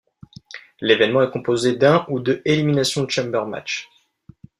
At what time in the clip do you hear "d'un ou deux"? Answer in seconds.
1.75-2.41